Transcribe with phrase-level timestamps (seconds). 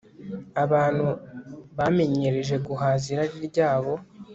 [0.63, 1.07] Abantu
[1.77, 3.93] bamenyereje guhaza irari ryabo